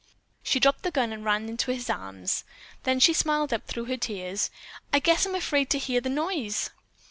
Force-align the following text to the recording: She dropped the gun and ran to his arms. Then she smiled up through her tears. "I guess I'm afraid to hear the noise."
She 0.41 0.59
dropped 0.59 0.81
the 0.81 0.89
gun 0.89 1.13
and 1.13 1.23
ran 1.23 1.55
to 1.55 1.71
his 1.71 1.87
arms. 1.87 2.43
Then 2.85 2.99
she 2.99 3.13
smiled 3.13 3.53
up 3.53 3.67
through 3.67 3.85
her 3.85 3.97
tears. 3.97 4.49
"I 4.91 4.97
guess 4.97 5.27
I'm 5.27 5.35
afraid 5.35 5.69
to 5.69 5.77
hear 5.77 6.01
the 6.01 6.09
noise." 6.09 6.71